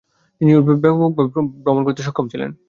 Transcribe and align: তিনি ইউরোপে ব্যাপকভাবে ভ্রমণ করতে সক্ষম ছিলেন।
তিনি 0.41 0.49
ইউরোপে 0.51 0.73
ব্যাপকভাবে 0.83 1.23
ভ্রমণ 1.63 1.81
করতে 1.85 2.01
সক্ষম 2.07 2.25
ছিলেন। 2.33 2.51